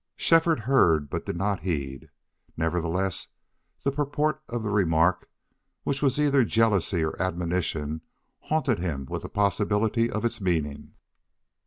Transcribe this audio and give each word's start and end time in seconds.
Shefford 0.15 0.61
heard, 0.61 1.11
but 1.11 1.27
did 1.27 1.37
not 1.37 1.59
heed. 1.59 2.09
Nevertheless, 2.57 3.27
the 3.83 3.91
purport 3.91 4.41
of 4.49 4.63
the 4.63 4.71
remark, 4.71 5.29
which 5.83 6.01
was 6.01 6.19
either 6.19 6.43
jealousy 6.43 7.03
or 7.05 7.15
admonition, 7.21 8.01
haunted 8.39 8.79
him 8.79 9.05
with 9.05 9.21
the 9.21 9.29
possibility 9.29 10.09
of 10.09 10.25
its 10.25 10.41
meaning. 10.41 10.95